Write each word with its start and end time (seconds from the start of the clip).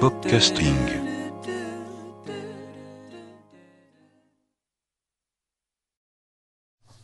Podcasting. 0.00 0.76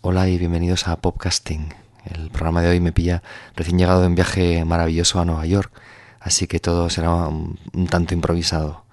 Hola 0.00 0.28
y 0.28 0.38
bienvenidos 0.38 0.86
a 0.86 0.94
Popcasting. 0.94 1.74
El 2.04 2.30
programa 2.30 2.62
de 2.62 2.68
hoy 2.70 2.78
me 2.78 2.92
pilla 2.92 3.24
recién 3.56 3.78
llegado 3.78 4.00
de 4.00 4.06
un 4.06 4.14
viaje 4.14 4.64
maravilloso 4.64 5.18
a 5.18 5.24
Nueva 5.24 5.44
York, 5.44 5.72
así 6.20 6.46
que 6.46 6.60
todo 6.60 6.88
será 6.88 7.10
un, 7.10 7.58
un 7.72 7.88
tanto 7.88 8.14
improvisado. 8.14 8.84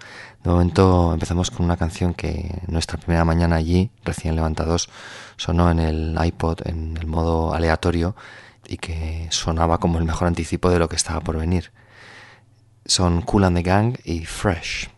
De 0.43 0.49
momento 0.49 1.13
empezamos 1.13 1.51
con 1.51 1.63
una 1.65 1.77
canción 1.77 2.15
que 2.15 2.59
nuestra 2.65 2.97
primera 2.97 3.23
mañana 3.23 3.57
allí, 3.57 3.91
recién 4.03 4.35
levantados, 4.35 4.89
sonó 5.37 5.69
en 5.69 5.79
el 5.79 6.17
iPod 6.25 6.61
en 6.65 6.97
el 6.97 7.05
modo 7.05 7.53
aleatorio 7.53 8.15
y 8.67 8.77
que 8.77 9.27
sonaba 9.29 9.77
como 9.77 9.99
el 9.99 10.05
mejor 10.05 10.27
anticipo 10.27 10.71
de 10.71 10.79
lo 10.79 10.89
que 10.89 10.95
estaba 10.95 11.21
por 11.21 11.37
venir. 11.37 11.71
Son 12.91 13.21
Cool 13.21 13.45
and 13.45 13.55
the 13.55 13.63
Gang 13.63 13.97
y 14.03 14.25
Fresh, 14.25 14.89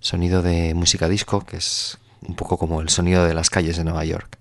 sonido 0.00 0.42
de 0.42 0.74
música 0.74 1.08
disco 1.08 1.46
que 1.46 1.58
es 1.58 1.96
un 2.26 2.34
poco 2.34 2.58
como 2.58 2.80
el 2.80 2.88
sonido 2.88 3.24
de 3.26 3.32
las 3.32 3.48
calles 3.48 3.76
de 3.76 3.84
Nueva 3.84 4.04
York. 4.04 4.37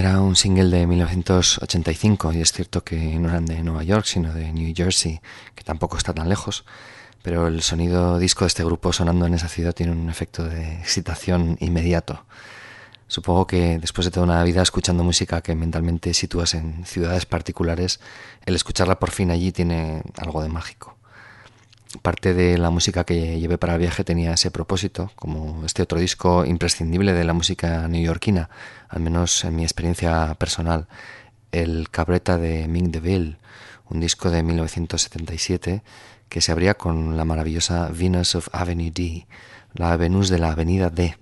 Era 0.00 0.18
un 0.18 0.34
single 0.34 0.70
de 0.70 0.86
1985 0.86 2.32
y 2.32 2.40
es 2.40 2.52
cierto 2.52 2.82
que 2.82 2.96
no 3.18 3.28
eran 3.28 3.44
de 3.44 3.62
Nueva 3.62 3.82
York, 3.82 4.06
sino 4.06 4.32
de 4.32 4.50
New 4.50 4.72
Jersey, 4.74 5.20
que 5.54 5.62
tampoco 5.62 5.98
está 5.98 6.14
tan 6.14 6.30
lejos, 6.30 6.64
pero 7.22 7.48
el 7.48 7.60
sonido 7.60 8.18
disco 8.18 8.44
de 8.44 8.48
este 8.48 8.64
grupo 8.64 8.94
sonando 8.94 9.26
en 9.26 9.34
esa 9.34 9.48
ciudad 9.48 9.74
tiene 9.74 9.92
un 9.92 10.08
efecto 10.08 10.44
de 10.44 10.76
excitación 10.76 11.58
inmediato. 11.60 12.24
Supongo 13.08 13.46
que 13.46 13.78
después 13.78 14.06
de 14.06 14.10
toda 14.10 14.24
una 14.24 14.42
vida 14.42 14.62
escuchando 14.62 15.04
música 15.04 15.42
que 15.42 15.54
mentalmente 15.54 16.14
sitúas 16.14 16.54
en 16.54 16.86
ciudades 16.86 17.26
particulares, 17.26 18.00
el 18.46 18.54
escucharla 18.54 18.98
por 18.98 19.10
fin 19.10 19.30
allí 19.30 19.52
tiene 19.52 20.02
algo 20.16 20.42
de 20.42 20.48
mágico. 20.48 20.96
Parte 22.02 22.34
de 22.34 22.56
la 22.56 22.70
música 22.70 23.04
que 23.04 23.40
llevé 23.40 23.58
para 23.58 23.74
el 23.74 23.80
viaje 23.80 24.04
tenía 24.04 24.32
ese 24.34 24.52
propósito, 24.52 25.10
como 25.16 25.66
este 25.66 25.82
otro 25.82 25.98
disco 25.98 26.44
imprescindible 26.44 27.12
de 27.12 27.24
la 27.24 27.32
música 27.32 27.88
neoyorquina, 27.88 28.48
al 28.88 29.00
menos 29.00 29.44
en 29.44 29.56
mi 29.56 29.64
experiencia 29.64 30.34
personal, 30.36 30.86
el 31.50 31.90
Cabreta 31.90 32.38
de 32.38 32.68
Ming 32.68 32.92
DeVille, 32.92 33.38
un 33.88 33.98
disco 33.98 34.30
de 34.30 34.44
1977 34.44 35.82
que 36.28 36.40
se 36.40 36.52
abría 36.52 36.74
con 36.74 37.16
la 37.16 37.24
maravillosa 37.24 37.90
Venus 37.92 38.36
of 38.36 38.48
Avenue 38.52 38.92
D, 38.92 39.26
la 39.74 39.96
Venus 39.96 40.28
de 40.28 40.38
la 40.38 40.52
Avenida 40.52 40.90
D, 40.90 41.18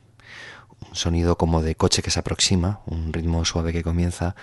un 0.86 0.94
sonido 0.94 1.38
como 1.38 1.62
de 1.62 1.76
coche 1.76 2.02
que 2.02 2.10
se 2.10 2.20
aproxima, 2.20 2.80
un 2.84 3.14
ritmo 3.14 3.44
suave 3.46 3.72
que 3.72 3.82
comienza 3.82 4.36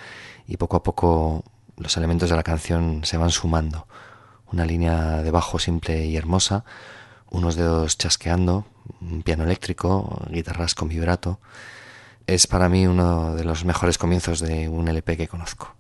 y 0.48 0.58
poco 0.58 0.76
a 0.76 0.84
poco 0.84 1.44
los 1.78 1.96
elementos 1.98 2.32
de 2.32 2.36
la 2.36 2.44
canción 2.44 3.06
se 3.06 3.18
van 3.18 3.30
sumando. 3.30 3.88
Una 4.52 4.66
línea 4.66 5.22
de 5.22 5.32
bajo 5.32 5.60
simple 5.60 6.06
y 6.06 6.18
hermosa, 6.18 6.66
unos 7.30 7.56
dedos 7.56 7.98
chasqueando, 7.98 8.66
un 9.02 9.24
piano 9.24 9.44
eléctrico, 9.44 10.22
guitarras 10.30 10.76
con 10.76 10.90
vibrato. 10.90 11.40
Es 12.28 12.48
para 12.48 12.70
mí 12.70 12.88
uno 12.88 13.36
de 13.36 13.44
los 13.44 13.66
mejores 13.66 13.98
comienzos 13.98 14.40
de 14.40 14.70
un 14.70 14.88
LP 14.88 15.18
que 15.18 15.28
conozco. 15.28 15.76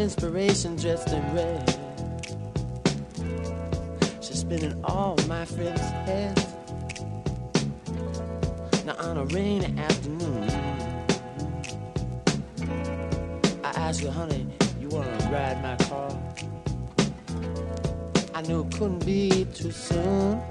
Inspiration 0.00 0.76
dressed 0.76 1.08
in 1.12 1.34
red. 1.34 1.78
She's 4.20 4.40
spinning 4.40 4.78
all 4.84 5.16
my 5.28 5.44
friends' 5.44 5.80
heads. 5.80 6.46
Now 8.84 8.96
on 8.98 9.18
a 9.18 9.24
rainy 9.26 9.78
afternoon, 9.78 10.50
I 13.62 13.70
asked 13.76 14.00
her, 14.00 14.10
honey, 14.10 14.46
you 14.80 14.88
wanna 14.88 15.10
ride 15.30 15.62
my 15.62 15.76
car? 15.86 16.10
I 18.34 18.42
knew 18.42 18.62
it 18.62 18.72
couldn't 18.72 19.04
be 19.06 19.44
too 19.54 19.70
soon. 19.70 20.42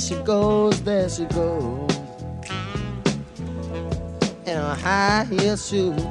There 0.00 0.18
she 0.18 0.24
goes, 0.24 0.82
there 0.82 1.08
she 1.10 1.24
goes. 1.26 1.90
In 4.46 4.56
her 4.56 4.74
high 4.74 5.26
heel 5.28 5.58
shoes. 5.58 6.02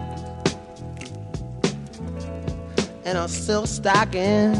And 3.04 3.18
her 3.18 3.28
silk 3.28 3.66
stockings. 3.66 4.58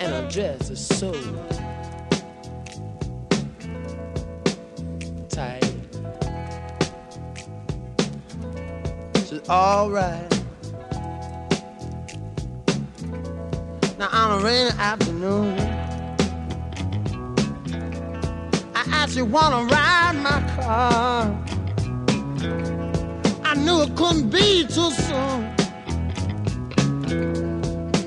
And 0.00 0.12
her 0.12 0.28
dress 0.28 0.70
is 0.70 0.84
so 0.84 1.12
tight. 5.28 5.72
She's 9.28 9.48
alright. 9.48 10.42
Now 14.00 14.08
on 14.10 14.40
a 14.40 14.44
rainy 14.44 14.70
afternoon. 14.70 15.67
You 19.16 19.24
wanna 19.24 19.64
ride 19.64 20.16
my 20.22 20.40
car. 20.56 21.44
I 23.44 23.54
knew 23.54 23.82
it 23.82 23.96
couldn't 23.96 24.30
be 24.30 24.66
too 24.66 24.90
soon. 24.90 25.40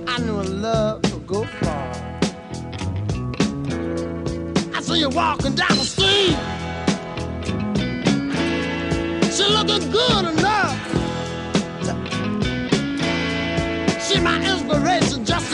I 0.08 0.18
knew 0.20 0.40
a 0.40 0.48
love 0.68 1.02
would 1.12 1.26
go 1.26 1.44
far. 1.46 1.92
I 4.76 4.82
see 4.82 5.00
you 5.00 5.10
walking 5.10 5.56
down 5.56 5.76
the 5.78 5.86
street. 5.94 6.38
She 9.36 9.44
looking 9.58 9.92
good 9.92 10.26
enough. 10.34 10.78
She 14.06 14.20
my 14.20 14.38
inspiration 14.52 15.26
just 15.26 15.51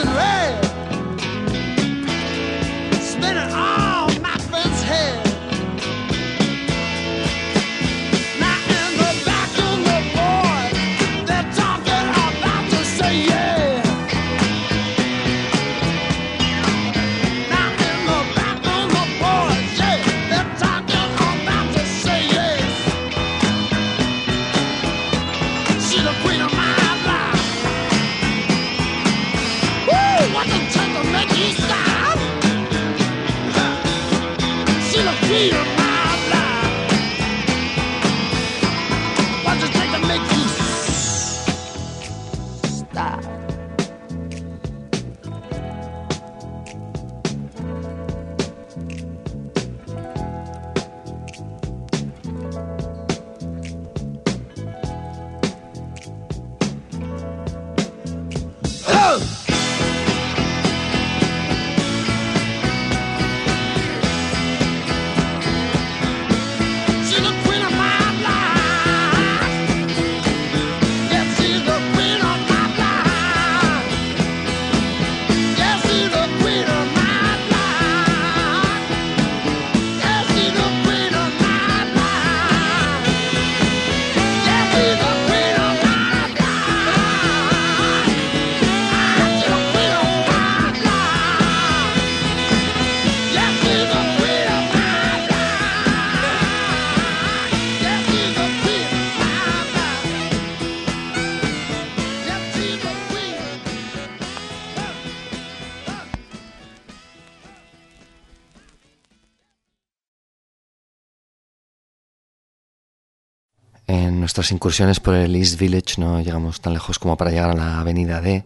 En 113.88 114.20
nuestras 114.20 114.52
incursiones 114.52 115.00
por 115.00 115.16
el 115.16 115.34
East 115.34 115.58
Village 115.58 115.96
no 115.98 116.20
llegamos 116.20 116.60
tan 116.60 116.74
lejos 116.74 117.00
como 117.00 117.16
para 117.16 117.32
llegar 117.32 117.52
a 117.52 117.56
la 117.56 117.80
Avenida 117.80 118.20
D 118.20 118.44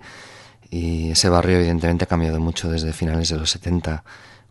y 0.69 1.09
ese 1.09 1.29
barrio 1.29 1.57
evidentemente 1.57 2.03
ha 2.03 2.07
cambiado 2.07 2.39
mucho 2.39 2.69
desde 2.69 2.93
finales 2.93 3.29
de 3.29 3.37
los 3.37 3.49
70, 3.49 4.03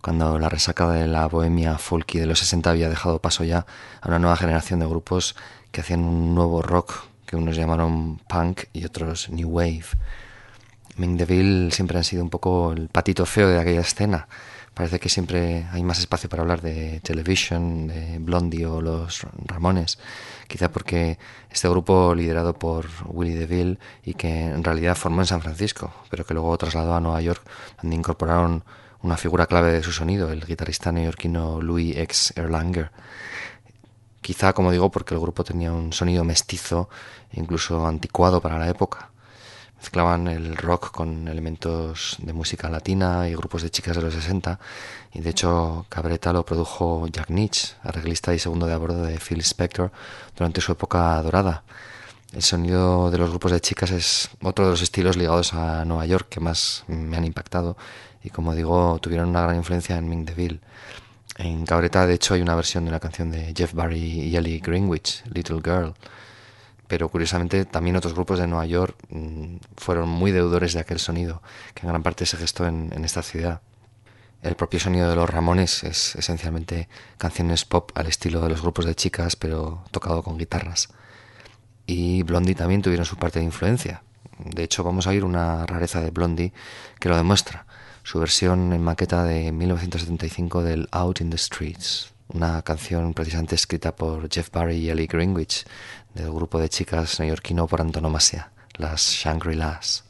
cuando 0.02 0.36
la 0.40 0.48
resaca 0.48 0.90
de 0.90 1.06
la 1.06 1.28
bohemia 1.28 1.78
folky 1.78 2.18
de 2.18 2.26
los 2.26 2.40
60 2.40 2.70
había 2.70 2.88
dejado 2.88 3.20
paso 3.20 3.44
ya 3.44 3.66
a 4.00 4.08
una 4.08 4.18
nueva 4.18 4.36
generación 4.36 4.80
de 4.80 4.86
grupos 4.86 5.36
que 5.70 5.80
hacían 5.80 6.00
un 6.00 6.34
nuevo 6.34 6.60
rock 6.60 7.04
que 7.24 7.36
unos 7.36 7.54
llamaron 7.54 8.18
punk 8.28 8.62
y 8.72 8.84
otros 8.84 9.30
new 9.30 9.48
wave. 9.48 9.84
Ming 10.96 11.16
DeVille 11.16 11.70
siempre 11.70 11.98
han 11.98 12.04
sido 12.04 12.24
un 12.24 12.30
poco 12.30 12.72
el 12.72 12.88
patito 12.88 13.24
feo 13.24 13.48
de 13.48 13.60
aquella 13.60 13.82
escena. 13.82 14.26
Parece 14.80 14.98
que 14.98 15.10
siempre 15.10 15.66
hay 15.72 15.82
más 15.82 15.98
espacio 15.98 16.30
para 16.30 16.40
hablar 16.40 16.62
de 16.62 17.00
Television, 17.00 17.86
de 17.86 18.18
Blondie 18.18 18.64
o 18.64 18.80
los 18.80 19.26
Ramones. 19.44 19.98
Quizá 20.48 20.70
porque 20.70 21.18
este 21.50 21.68
grupo 21.68 22.14
liderado 22.14 22.54
por 22.54 22.86
Willie 23.04 23.36
DeVille 23.36 23.78
y 24.02 24.14
que 24.14 24.46
en 24.46 24.64
realidad 24.64 24.96
formó 24.96 25.20
en 25.20 25.26
San 25.26 25.42
Francisco, 25.42 25.92
pero 26.08 26.24
que 26.24 26.32
luego 26.32 26.56
trasladó 26.56 26.94
a 26.94 27.00
Nueva 27.00 27.20
York, 27.20 27.42
donde 27.82 27.94
incorporaron 27.94 28.64
una 29.02 29.18
figura 29.18 29.44
clave 29.44 29.70
de 29.70 29.82
su 29.82 29.92
sonido, 29.92 30.32
el 30.32 30.46
guitarrista 30.46 30.90
neoyorquino 30.90 31.60
Louis 31.60 31.98
X. 31.98 32.32
Erlanger. 32.36 32.90
Quizá, 34.22 34.54
como 34.54 34.72
digo, 34.72 34.90
porque 34.90 35.12
el 35.12 35.20
grupo 35.20 35.44
tenía 35.44 35.74
un 35.74 35.92
sonido 35.92 36.24
mestizo 36.24 36.88
incluso 37.32 37.86
anticuado 37.86 38.40
para 38.40 38.58
la 38.58 38.70
época. 38.70 39.09
Mezclaban 39.80 40.28
el 40.28 40.56
rock 40.56 40.90
con 40.92 41.26
elementos 41.26 42.16
de 42.20 42.32
música 42.32 42.68
latina 42.68 43.28
y 43.28 43.34
grupos 43.34 43.62
de 43.62 43.70
chicas 43.70 43.96
de 43.96 44.02
los 44.02 44.14
60, 44.14 44.60
y 45.14 45.20
de 45.20 45.30
hecho 45.30 45.86
Cabreta 45.88 46.32
lo 46.32 46.44
produjo 46.44 47.08
Jack 47.08 47.30
Nietzsche, 47.30 47.74
arreglista 47.82 48.34
y 48.34 48.38
segundo 48.38 48.66
de 48.66 48.74
a 48.74 48.78
bordo 48.78 49.02
de 49.02 49.18
Phil 49.18 49.40
Spector, 49.40 49.90
durante 50.36 50.60
su 50.60 50.72
época 50.72 51.20
dorada. 51.22 51.64
El 52.32 52.42
sonido 52.42 53.10
de 53.10 53.18
los 53.18 53.30
grupos 53.30 53.50
de 53.52 53.60
chicas 53.60 53.90
es 53.90 54.30
otro 54.42 54.66
de 54.66 54.70
los 54.70 54.82
estilos 54.82 55.16
ligados 55.16 55.52
a 55.54 55.84
Nueva 55.84 56.06
York 56.06 56.28
que 56.28 56.38
más 56.40 56.84
me 56.86 57.16
han 57.16 57.24
impactado 57.24 57.76
y 58.22 58.30
como 58.30 58.54
digo 58.54 58.98
tuvieron 59.00 59.30
una 59.30 59.42
gran 59.42 59.56
influencia 59.56 59.96
en 59.96 60.08
Ming 60.08 60.24
DeVille. 60.24 60.60
En 61.38 61.64
Cabreta 61.64 62.06
de 62.06 62.14
hecho 62.14 62.34
hay 62.34 62.42
una 62.42 62.54
versión 62.54 62.84
de 62.84 62.90
una 62.90 63.00
canción 63.00 63.30
de 63.30 63.52
Jeff 63.56 63.72
Barry 63.72 63.98
y 63.98 64.36
Ellie 64.36 64.60
Greenwich, 64.60 65.24
Little 65.32 65.60
Girl, 65.64 65.94
pero 66.90 67.08
curiosamente 67.08 67.64
también 67.66 67.94
otros 67.94 68.14
grupos 68.14 68.40
de 68.40 68.48
Nueva 68.48 68.66
York 68.66 68.96
mm, 69.10 69.58
fueron 69.76 70.08
muy 70.08 70.32
deudores 70.32 70.72
de 70.72 70.80
aquel 70.80 70.98
sonido, 70.98 71.40
que 71.72 71.86
en 71.86 71.90
gran 71.90 72.02
parte 72.02 72.26
se 72.26 72.36
gestó 72.36 72.66
en, 72.66 72.92
en 72.92 73.04
esta 73.04 73.22
ciudad. 73.22 73.60
El 74.42 74.56
propio 74.56 74.80
sonido 74.80 75.08
de 75.08 75.14
los 75.14 75.30
Ramones 75.30 75.84
es 75.84 76.16
esencialmente 76.16 76.88
canciones 77.16 77.64
pop 77.64 77.92
al 77.94 78.08
estilo 78.08 78.40
de 78.40 78.48
los 78.48 78.60
grupos 78.60 78.86
de 78.86 78.96
chicas, 78.96 79.36
pero 79.36 79.84
tocado 79.92 80.24
con 80.24 80.36
guitarras. 80.36 80.88
Y 81.86 82.24
Blondie 82.24 82.56
también 82.56 82.82
tuvieron 82.82 83.06
su 83.06 83.16
parte 83.16 83.38
de 83.38 83.44
influencia. 83.44 84.02
De 84.38 84.64
hecho, 84.64 84.82
vamos 84.82 85.06
a 85.06 85.10
oír 85.10 85.22
una 85.22 85.66
rareza 85.66 86.00
de 86.00 86.10
Blondie 86.10 86.52
que 86.98 87.08
lo 87.08 87.16
demuestra, 87.16 87.66
su 88.02 88.18
versión 88.18 88.72
en 88.72 88.82
maqueta 88.82 89.22
de 89.22 89.52
1975 89.52 90.64
del 90.64 90.88
Out 90.90 91.20
in 91.20 91.30
the 91.30 91.38
Streets, 91.38 92.10
una 92.32 92.62
canción 92.62 93.14
precisamente 93.14 93.54
escrita 93.54 93.94
por 93.94 94.28
Jeff 94.30 94.50
Barry 94.50 94.76
y 94.76 94.90
Ellie 94.90 95.06
Greenwich, 95.06 95.64
del 96.14 96.32
grupo 96.32 96.58
de 96.58 96.68
chicas 96.68 97.20
neoyorquino 97.20 97.66
por 97.66 97.80
antonomasia, 97.80 98.52
las 98.76 99.12
Shangri-Las. 99.12 100.04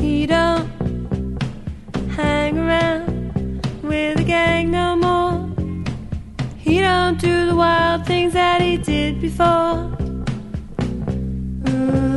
He 0.00 0.26
don't 0.26 0.68
hang 2.16 2.58
around 2.58 3.62
with 3.82 4.16
the 4.16 4.24
gang 4.24 4.70
no 4.70 4.96
more. 4.96 5.48
He 6.58 6.80
don't 6.80 7.18
do 7.20 7.46
the 7.46 7.54
wild 7.54 8.06
things 8.06 8.32
that 8.34 8.60
he 8.60 8.76
did 8.76 9.20
before. 9.20 9.90
Ooh, 11.68 12.07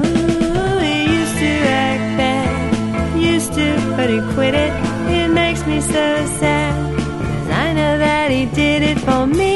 he 4.11 4.19
quit 4.33 4.53
it. 4.53 4.73
It 5.19 5.29
makes 5.29 5.65
me 5.65 5.79
so 5.79 6.07
sad. 6.39 6.73
Cause 6.97 7.49
I 7.49 7.73
know 7.73 7.97
that 7.97 8.29
he 8.29 8.45
did 8.47 8.83
it 8.83 8.99
for 8.99 9.25
me. 9.25 9.53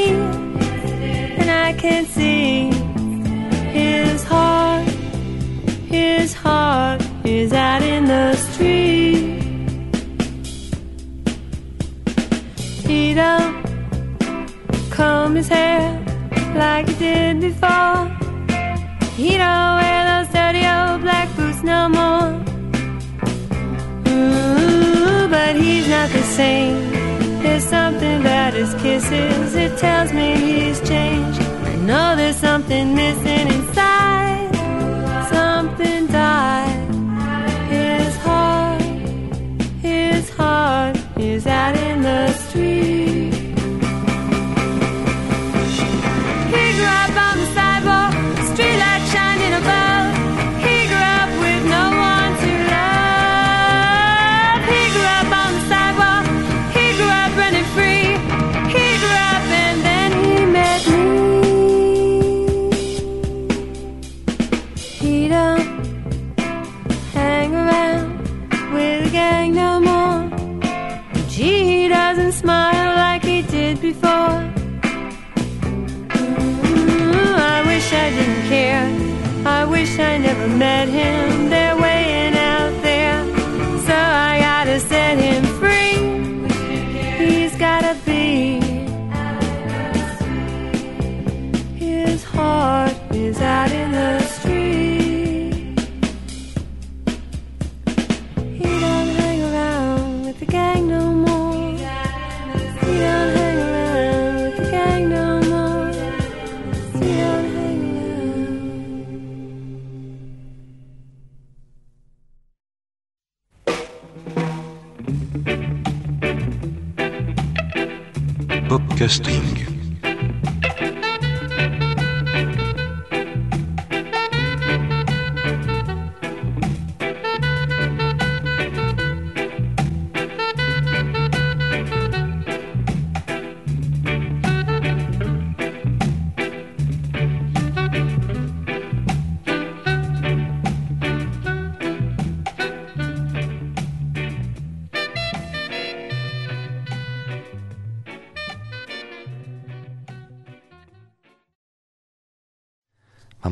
And 1.40 1.50
I 1.50 1.74
can 1.74 2.06
see 2.06 2.70
his 3.78 4.24
heart, 4.24 4.88
his 5.96 6.32
heart 6.32 7.02
is 7.24 7.52
out 7.52 7.82
in 7.82 8.06
the 8.06 8.34
street. 8.36 9.42
He 12.88 13.14
don't 13.14 13.54
comb 14.90 15.34
his 15.34 15.48
hair 15.48 15.84
like 16.54 16.88
he 16.88 16.94
did 16.94 17.40
before. 17.40 17.98
He 19.20 19.30
don't 19.42 19.72
wear 19.80 20.00
those 20.10 20.28
dirty 20.32 20.64
old 20.74 21.02
black 21.02 21.28
boots 21.36 21.62
no 21.62 21.88
more. 21.88 22.45
The 26.08 26.22
same. 26.22 26.90
There's 27.42 27.64
something 27.64 28.20
about 28.20 28.54
his 28.54 28.74
kisses, 28.74 29.54
it 29.54 29.78
tells 29.78 30.12
me 30.12 30.36
he's 30.36 30.80
changed. 30.88 31.40
I 31.40 31.74
know 31.76 32.16
there's 32.16 32.36
something 32.36 32.94
missing 32.94 33.46
inside. 33.48 34.54
Something 35.30 36.06
died. 36.08 36.25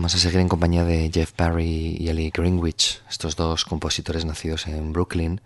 Vamos 0.05 0.17
a 0.17 0.19
seguir 0.19 0.41
en 0.41 0.51
compañía 0.51 0.85
de 0.85 1.11
Jeff 1.11 1.33
Barry 1.35 1.97
y 1.99 2.11
Ellie 2.11 2.31
Greenwich, 2.31 3.01
estos 3.09 3.37
dos 3.37 3.65
compositores 3.65 4.27
nacidos 4.27 4.67
en 4.67 4.93
Brooklyn, 4.93 5.41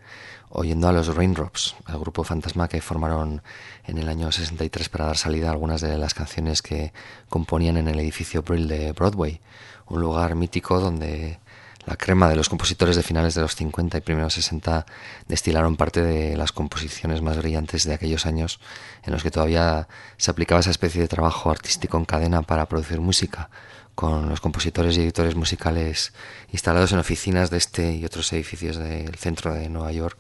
oyendo 0.49 0.89
a 0.89 0.93
los 0.93 1.15
Raindrops, 1.15 1.77
el 1.87 1.97
grupo 2.01 2.25
fantasma 2.25 2.67
que 2.67 2.81
formaron 2.81 3.41
en 3.85 3.99
el 3.99 4.09
año 4.09 4.33
63 4.33 4.89
para 4.89 5.07
dar 5.07 5.17
salida 5.17 5.47
a 5.47 5.53
algunas 5.53 5.81
de 5.81 5.97
las 5.97 6.13
canciones 6.13 6.61
que 6.61 6.93
componían 7.29 7.77
en 7.77 7.87
el 7.87 8.01
edificio 8.01 8.43
Brill 8.43 8.67
de 8.67 8.91
Broadway, 8.91 9.41
un 9.87 10.01
lugar 10.01 10.35
mítico 10.35 10.81
donde 10.81 11.39
la 11.87 11.97
crema 11.97 12.29
de 12.29 12.35
los 12.35 12.49
compositores 12.49 12.97
de 12.97 13.05
finales 13.05 13.37
de 13.37 13.43
los 13.43 13.55
50 13.55 13.97
y 13.97 14.01
primeros 14.01 14.35
60 14.35 14.87
destilaron 15.29 15.77
parte 15.77 16.03
de 16.03 16.37
las 16.37 16.51
composiciones 16.51 17.23
más 17.23 17.39
brillantes 17.39 17.85
de 17.85 17.95
aquellos 17.95 18.27
años 18.27 18.59
en 19.05 19.13
los 19.13 19.23
que 19.23 19.31
todavía 19.31 19.87
se 20.17 20.33
aplicaba 20.33 20.61
esa 20.61 20.73
especie 20.73 21.01
de 21.01 21.07
trabajo 21.07 21.49
artístico 21.49 21.97
en 21.97 22.05
cadena 22.05 22.43
para 22.43 22.67
producir 22.67 23.01
música, 23.01 23.49
con 23.99 24.29
los 24.29 24.41
compositores 24.41 24.97
y 24.97 25.01
editores 25.01 25.35
musicales 25.35 26.13
instalados 26.53 26.93
en 26.93 27.01
oficinas 27.01 27.51
de 27.51 27.57
este 27.57 27.95
y 27.97 28.05
otros 28.05 28.33
edificios 28.33 28.77
del 28.77 29.17
centro 29.17 29.53
de 29.53 29.69
Nueva 29.69 29.91
York, 29.91 30.17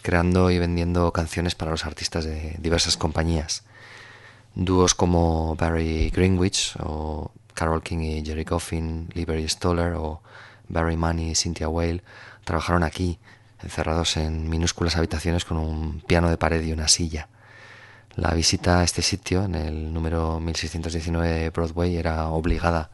creando 0.00 0.48
y 0.52 0.60
vendiendo 0.60 1.12
canciones 1.12 1.56
para 1.56 1.72
los 1.72 1.86
artistas 1.86 2.24
de 2.24 2.54
diversas 2.60 2.96
compañías. 2.96 3.64
Dúos 4.54 4.94
como 4.94 5.56
Barry 5.56 6.10
Greenwich 6.10 6.76
o 6.78 7.32
Carol 7.52 7.82
King 7.82 7.98
y 7.98 8.24
Jerry 8.24 8.44
Coffin, 8.44 9.08
Liberty 9.12 9.48
Stoller 9.48 9.94
o 9.94 10.22
Barry 10.68 10.96
Mann 10.96 11.18
y 11.18 11.34
Cynthia 11.34 11.68
Whale 11.68 12.04
trabajaron 12.44 12.84
aquí, 12.84 13.18
encerrados 13.60 14.16
en 14.18 14.48
minúsculas 14.48 14.94
habitaciones 14.94 15.44
con 15.44 15.56
un 15.56 16.00
piano 16.06 16.30
de 16.30 16.38
pared 16.38 16.62
y 16.62 16.70
una 16.70 16.86
silla. 16.86 17.26
La 18.16 18.30
visita 18.32 18.80
a 18.80 18.84
este 18.84 19.02
sitio, 19.02 19.44
en 19.44 19.54
el 19.54 19.92
número 19.92 20.40
1619 20.40 21.28
de 21.28 21.50
Broadway, 21.50 21.96
era 21.96 22.28
obligada, 22.28 22.88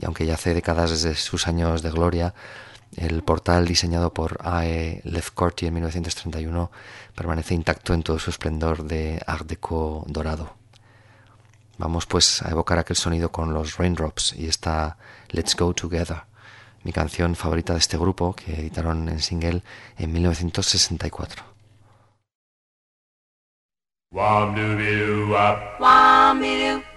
y 0.00 0.04
aunque 0.04 0.26
ya 0.26 0.34
hace 0.34 0.52
décadas 0.52 0.90
desde 0.90 1.14
sus 1.14 1.46
años 1.46 1.80
de 1.82 1.92
gloria, 1.92 2.34
el 2.96 3.22
portal 3.22 3.66
diseñado 3.68 4.12
por 4.12 4.38
A.E. 4.42 5.00
Lefcourty 5.04 5.66
en 5.66 5.74
1931 5.74 6.72
permanece 7.14 7.54
intacto 7.54 7.94
en 7.94 8.02
todo 8.02 8.18
su 8.18 8.30
esplendor 8.30 8.82
de 8.82 9.22
Art 9.28 9.46
Deco 9.46 10.04
dorado. 10.08 10.54
Vamos 11.76 12.06
pues 12.06 12.42
a 12.42 12.50
evocar 12.50 12.78
aquel 12.78 12.96
sonido 12.96 13.30
con 13.30 13.54
los 13.54 13.76
Raindrops 13.76 14.34
y 14.36 14.48
esta 14.48 14.98
Let's 15.28 15.54
Go 15.54 15.72
Together, 15.72 16.22
mi 16.82 16.92
canción 16.92 17.36
favorita 17.36 17.74
de 17.74 17.78
este 17.78 17.96
grupo 17.96 18.34
que 18.34 18.54
editaron 18.54 19.08
en 19.08 19.20
single 19.20 19.62
en 19.96 20.12
1964. 20.12 21.57
Wam 24.10 24.54
doo 24.54 24.74
be 24.74 24.88
doo 24.96 25.28
wop. 25.28 25.78
Wam 25.80 26.40
be 26.40 26.56
doo. 26.56 26.87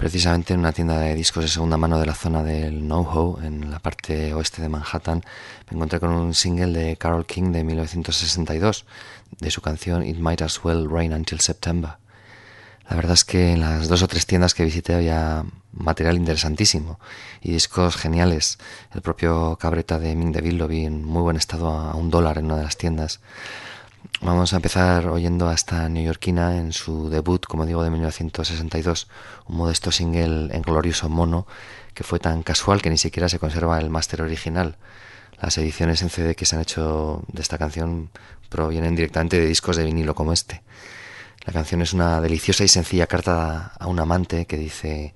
Precisamente 0.00 0.54
en 0.54 0.60
una 0.60 0.72
tienda 0.72 0.98
de 0.98 1.14
discos 1.14 1.44
de 1.44 1.48
segunda 1.50 1.76
mano 1.76 2.00
de 2.00 2.06
la 2.06 2.14
zona 2.14 2.42
del 2.42 2.88
NoHo, 2.88 3.38
en 3.42 3.70
la 3.70 3.80
parte 3.80 4.32
oeste 4.32 4.62
de 4.62 4.70
Manhattan, 4.70 5.22
me 5.68 5.76
encontré 5.76 6.00
con 6.00 6.08
un 6.08 6.32
single 6.32 6.72
de 6.72 6.96
Carol 6.96 7.26
King 7.26 7.52
de 7.52 7.62
1962, 7.64 8.86
de 9.40 9.50
su 9.50 9.60
canción 9.60 10.02
It 10.02 10.16
Might 10.16 10.40
As 10.40 10.64
Well 10.64 10.88
Rain 10.90 11.12
Until 11.12 11.40
September. 11.40 11.98
La 12.88 12.96
verdad 12.96 13.12
es 13.12 13.26
que 13.26 13.52
en 13.52 13.60
las 13.60 13.88
dos 13.88 14.02
o 14.02 14.08
tres 14.08 14.24
tiendas 14.24 14.54
que 14.54 14.64
visité 14.64 14.94
había 14.94 15.44
material 15.70 16.16
interesantísimo 16.16 16.98
y 17.42 17.52
discos 17.52 17.96
geniales. 17.96 18.58
El 18.94 19.02
propio 19.02 19.58
Cabreta 19.60 19.98
de 19.98 20.16
Ming 20.16 20.32
DeVille 20.32 20.56
lo 20.56 20.66
vi 20.66 20.86
en 20.86 21.04
muy 21.04 21.20
buen 21.20 21.36
estado 21.36 21.68
a 21.68 21.94
un 21.94 22.08
dólar 22.08 22.38
en 22.38 22.46
una 22.46 22.56
de 22.56 22.62
las 22.62 22.78
tiendas. 22.78 23.20
Vamos 24.22 24.52
a 24.52 24.56
empezar 24.56 25.06
oyendo 25.06 25.48
a 25.48 25.54
esta 25.54 25.88
neoyorquina 25.88 26.58
en 26.58 26.72
su 26.72 27.08
debut, 27.10 27.46
como 27.46 27.66
digo, 27.66 27.82
de 27.82 27.90
1962, 27.90 29.08
un 29.46 29.56
modesto 29.56 29.90
single 29.92 30.54
en 30.54 30.62
glorioso 30.62 31.08
mono 31.08 31.46
que 31.94 32.04
fue 32.04 32.18
tan 32.18 32.42
casual 32.42 32.82
que 32.82 32.90
ni 32.90 32.98
siquiera 32.98 33.28
se 33.28 33.38
conserva 33.38 33.78
el 33.78 33.90
máster 33.90 34.22
original. 34.22 34.76
Las 35.40 35.56
ediciones 35.58 36.02
en 36.02 36.10
CD 36.10 36.34
que 36.34 36.44
se 36.44 36.56
han 36.56 36.62
hecho 36.62 37.22
de 37.28 37.40
esta 37.40 37.56
canción 37.56 38.10
provienen 38.50 38.94
directamente 38.94 39.40
de 39.40 39.46
discos 39.46 39.76
de 39.76 39.84
vinilo 39.84 40.14
como 40.14 40.32
este. 40.32 40.62
La 41.46 41.52
canción 41.52 41.80
es 41.80 41.94
una 41.94 42.20
deliciosa 42.20 42.64
y 42.64 42.68
sencilla 42.68 43.06
carta 43.06 43.72
a 43.78 43.86
un 43.86 43.98
amante 44.00 44.46
que 44.46 44.58
dice 44.58 45.14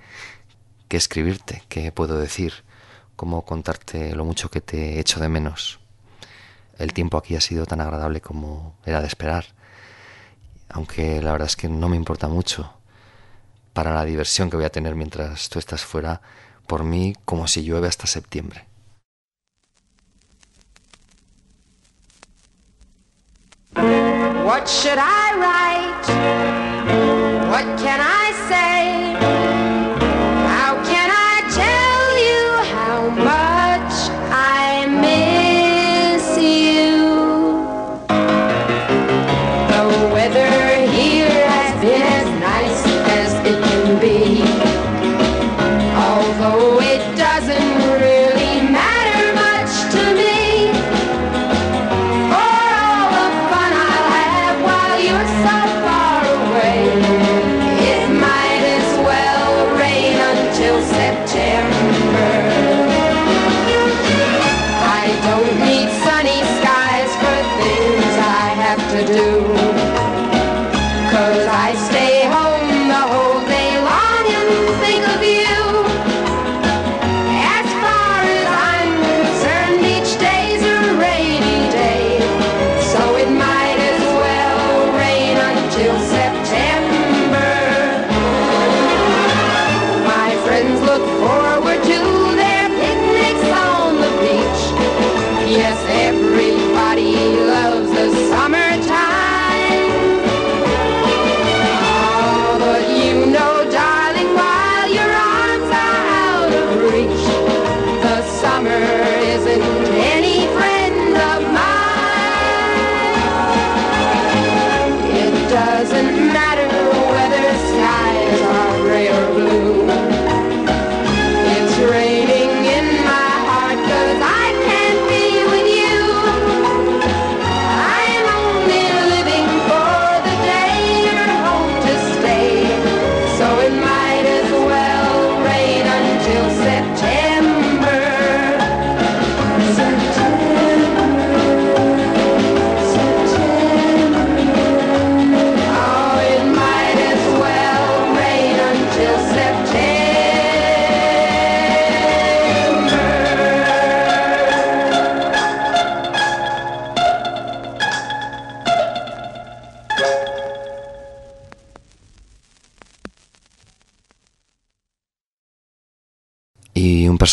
qué 0.88 0.96
escribirte, 0.96 1.62
qué 1.68 1.92
puedo 1.92 2.18
decir, 2.18 2.64
cómo 3.16 3.42
contarte 3.42 4.14
lo 4.14 4.24
mucho 4.24 4.50
que 4.50 4.62
te 4.62 4.98
echo 4.98 5.20
de 5.20 5.28
menos. 5.28 5.83
El 6.78 6.92
tiempo 6.92 7.16
aquí 7.18 7.36
ha 7.36 7.40
sido 7.40 7.66
tan 7.66 7.80
agradable 7.80 8.20
como 8.20 8.76
era 8.84 9.00
de 9.00 9.06
esperar. 9.06 9.46
aunque 10.68 11.22
la 11.22 11.32
verdad 11.32 11.46
es 11.46 11.56
que 11.56 11.68
no 11.68 11.88
me 11.88 11.96
importa 11.96 12.26
mucho 12.28 12.74
para 13.72 13.92
la 13.94 14.04
diversión 14.04 14.50
que 14.50 14.56
voy 14.56 14.64
a 14.64 14.70
tener 14.70 14.94
mientras 14.94 15.48
tú 15.48 15.58
estás 15.58 15.84
fuera, 15.84 16.20
por 16.66 16.84
mí 16.84 17.14
como 17.24 17.46
si 17.48 17.62
llueve 17.64 17.88
hasta 17.88 18.06
septiembre. 18.06 18.66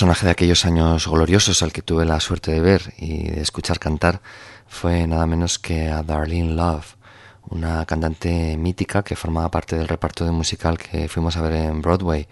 Personaje 0.02 0.26
de 0.26 0.32
aquellos 0.32 0.66
años 0.66 1.08
gloriosos 1.08 1.62
al 1.62 1.72
que 1.72 1.84
tuve 1.84 2.06
la 2.06 2.20
suerte 2.20 2.50
de 2.50 2.60
ver 2.60 2.96
y 2.98 3.30
de 3.30 3.40
escuchar 3.40 3.78
cantar 3.78 4.20
fue 4.68 5.06
nada 5.06 5.28
menos 5.28 5.60
que 5.60 5.90
a 5.90 6.02
Darlene 6.02 6.56
Love, 6.56 6.96
una 7.52 7.86
cantante 7.86 8.58
mítica 8.58 9.04
que 9.04 9.16
formaba 9.16 9.52
parte 9.52 9.76
del 9.76 9.88
reparto 9.88 10.26
de 10.26 10.32
musical 10.32 10.80
que 10.80 11.08
fuimos 11.08 11.38
a 11.38 11.42
ver 11.42 11.54
en 11.54 11.84
Broadway, 11.84 12.28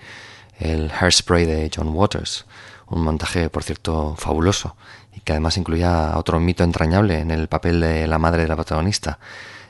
el 0.57 0.89
Hairspray 0.89 1.45
de 1.45 1.69
John 1.71 1.89
Waters, 1.89 2.47
un 2.87 3.03
montaje 3.03 3.51
por 3.51 3.61
cierto 3.61 4.15
fabuloso 4.17 4.75
y 5.15 5.19
que 5.19 5.33
además 5.33 5.55
incluía 5.57 6.13
otro 6.15 6.39
mito 6.39 6.63
entrañable 6.63 7.19
en 7.19 7.29
el 7.29 7.49
papel 7.49 7.81
de 7.81 8.07
la 8.07 8.17
madre 8.17 8.41
de 8.41 8.47
la 8.47 8.55
protagonista, 8.55 9.19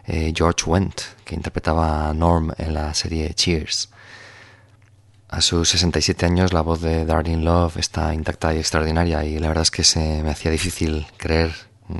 eh, 0.05 0.31
George 0.33 0.63
Wendt, 0.65 1.01
que 1.25 1.35
interpretaba 1.35 2.07
a 2.07 2.13
Norm 2.13 2.53
en 2.57 2.75
la 2.75 2.93
serie 2.93 3.33
Cheers. 3.33 3.89
A 5.29 5.41
sus 5.41 5.69
67 5.69 6.25
años 6.25 6.53
la 6.53 6.61
voz 6.61 6.81
de 6.81 7.05
Darlene 7.05 7.43
Love 7.43 7.77
está 7.77 8.15
intacta 8.15 8.51
y 8.51 8.57
extraordinaria 8.57 9.23
y 9.25 9.37
la 9.37 9.47
verdad 9.47 9.61
es 9.61 9.69
que 9.69 9.83
se 9.83 10.23
me 10.23 10.31
hacía 10.31 10.49
difícil 10.49 11.05
creer 11.17 11.53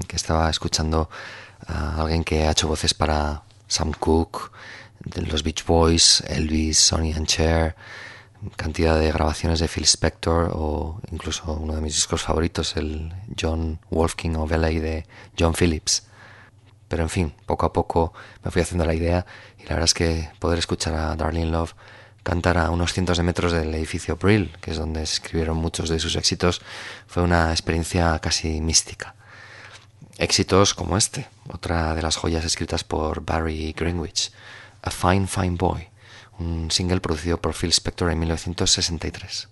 que 0.08 0.16
estaba 0.16 0.50
escuchando 0.50 1.12
a 1.68 2.02
alguien 2.02 2.24
que 2.24 2.46
ha 2.46 2.52
hecho 2.52 2.68
voces 2.68 2.96
para 2.96 3.44
Sam 3.68 3.94
Cooke, 3.94 4.52
los 5.30 5.44
Beach 5.44 5.64
Boys, 5.64 6.24
Elvis, 6.28 6.80
Sonny 6.80 7.14
and 7.14 7.28
Cher, 7.28 7.76
cantidad 8.56 8.98
de 8.98 9.12
grabaciones 9.12 9.60
de 9.60 9.68
Phil 9.68 9.86
Spector 9.86 10.50
o 10.56 11.00
incluso 11.12 11.54
uno 11.54 11.76
de 11.76 11.82
mis 11.82 11.94
discos 11.94 12.24
favoritos, 12.24 12.78
el 12.78 13.14
John 13.40 13.80
Wolfking 13.92 14.38
of 14.38 14.52
LA 14.52 14.70
de 14.70 15.06
John 15.38 15.54
Phillips. 15.54 16.08
Pero 16.88 17.04
en 17.04 17.10
fin, 17.10 17.34
poco 17.46 17.68
a 17.68 17.74
poco 17.74 18.12
me 18.44 18.50
fui 18.50 18.64
haciendo 18.64 18.86
la 18.86 18.96
idea 18.96 19.24
y 19.60 19.64
la 19.66 19.76
verdad 19.76 19.86
es 19.86 19.94
que 19.94 20.32
poder 20.40 20.58
escuchar 20.58 20.96
a 20.96 21.16
Darlene 21.16 21.52
Love 21.52 21.76
cantar 22.30 22.60
a 22.60 22.70
unos 22.70 22.94
cientos 22.94 23.18
de 23.18 23.24
metros 23.24 23.52
del 23.52 23.74
edificio 23.74 24.16
Brill, 24.16 24.56
que 24.62 24.70
es 24.70 24.78
donde 24.78 25.02
escribieron 25.02 25.58
muchos 25.58 25.90
de 25.90 26.00
sus 26.00 26.16
éxitos, 26.16 26.62
fue 27.08 27.24
una 27.24 27.50
experiencia 27.50 28.20
casi 28.20 28.62
mística. 28.62 29.16
Éxitos 30.20 30.76
como 30.76 30.96
este, 30.96 31.28
otra 31.48 31.96
de 31.96 32.04
las 32.04 32.18
joyas 32.18 32.46
escritas 32.46 32.84
por 32.84 33.26
Barry 33.26 33.74
Greenwich, 33.76 34.32
A 34.84 34.92
Fine 34.92 35.26
Fine 35.26 35.56
Boy, 35.58 35.88
un 36.38 36.70
single 36.70 37.02
producido 37.02 37.42
por 37.42 37.56
Phil 37.56 37.72
Spector 37.72 38.12
en 38.12 38.20
1963. 38.20 39.50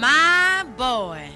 My 0.00 0.64
boy. 0.78 1.31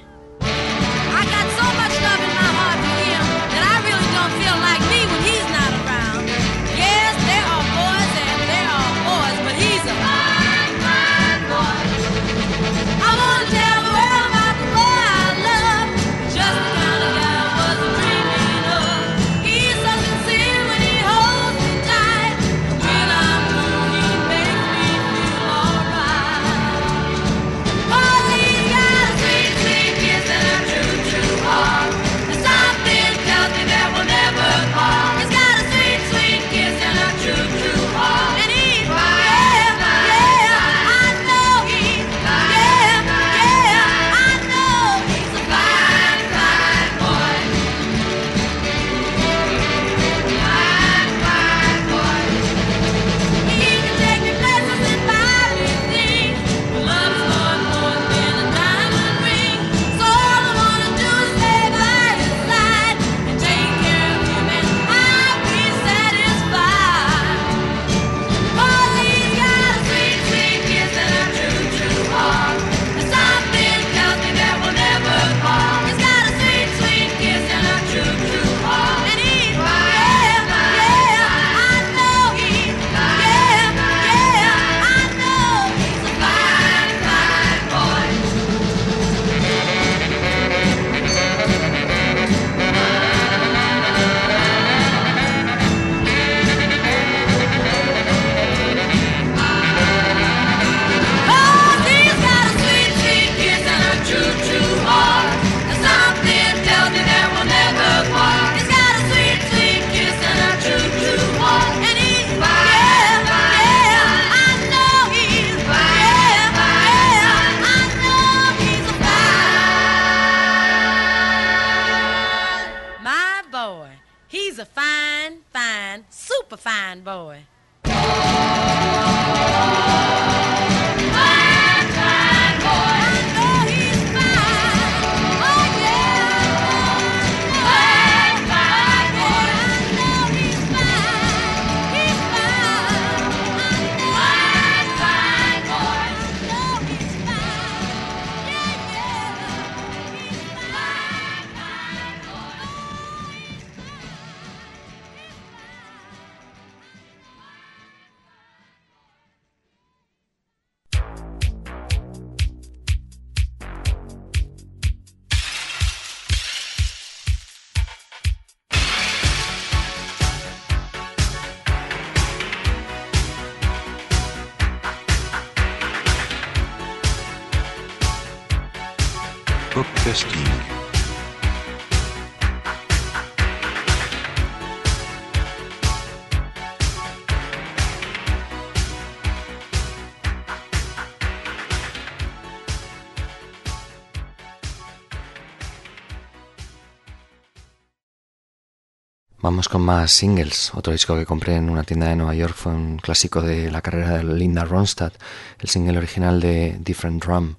Vamos 199.47 199.69
con 199.69 199.83
más 199.83 200.11
singles. 200.11 200.73
Otro 200.75 200.93
disco 200.93 201.15
que 201.15 201.25
compré 201.25 201.55
en 201.55 201.71
una 201.71 201.85
tienda 201.85 202.09
de 202.09 202.17
Nueva 202.17 202.35
York 202.35 202.57
fue 202.57 202.73
un 202.73 202.97
clásico 202.97 203.43
de 203.43 203.71
la 203.71 203.81
carrera 203.81 204.17
de 204.17 204.25
Linda 204.25 204.65
Ronstadt, 204.65 205.15
el 205.61 205.69
single 205.69 205.99
original 205.99 206.41
de 206.41 206.77
Different 206.81 207.23
Drum, 207.23 207.55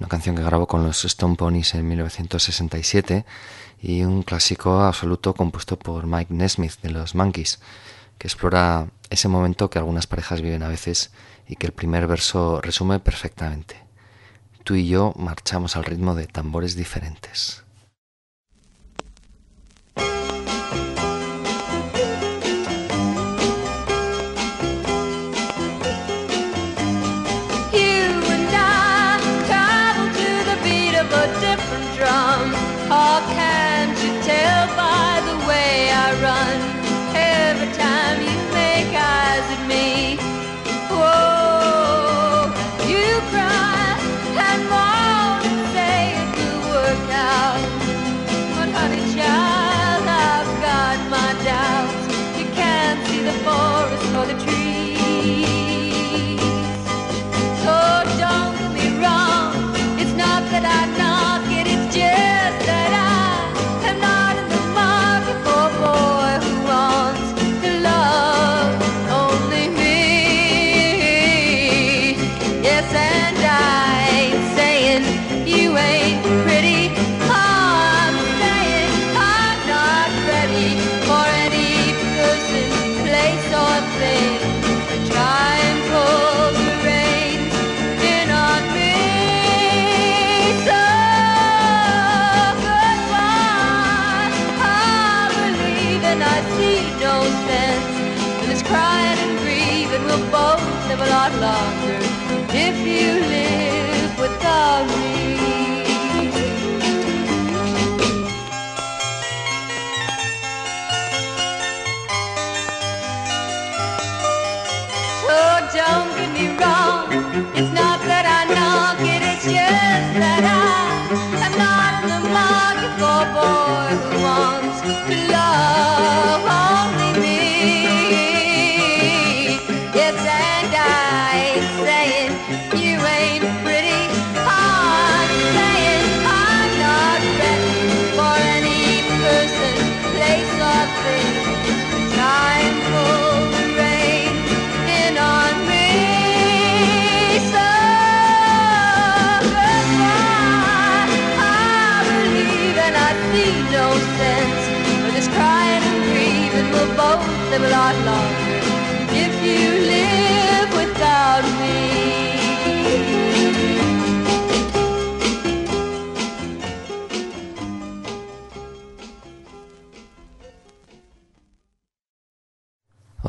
una 0.00 0.08
canción 0.10 0.36
que 0.36 0.42
grabó 0.42 0.66
con 0.66 0.84
los 0.84 1.02
Stone 1.06 1.36
Ponies 1.36 1.76
en 1.76 1.88
1967 1.88 3.24
y 3.80 4.02
un 4.02 4.22
clásico 4.22 4.82
absoluto 4.82 5.32
compuesto 5.32 5.78
por 5.78 6.06
Mike 6.06 6.34
Nesmith 6.34 6.78
de 6.82 6.90
los 6.90 7.14
Monkeys, 7.14 7.58
que 8.18 8.28
explora 8.28 8.88
ese 9.08 9.28
momento 9.28 9.70
que 9.70 9.78
algunas 9.78 10.06
parejas 10.06 10.42
viven 10.42 10.62
a 10.62 10.68
veces 10.68 11.10
y 11.48 11.56
que 11.56 11.66
el 11.66 11.72
primer 11.72 12.06
verso 12.06 12.60
resume 12.60 13.00
perfectamente. 13.00 13.76
Tú 14.62 14.74
y 14.74 14.88
yo 14.88 15.14
marchamos 15.16 15.74
al 15.74 15.84
ritmo 15.84 16.14
de 16.14 16.26
tambores 16.26 16.76
diferentes. 16.76 17.63